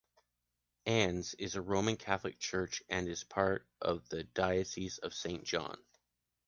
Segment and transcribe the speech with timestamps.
[0.87, 5.77] Ann’s is a roman catholic church and is part of the diocese of Saint-John.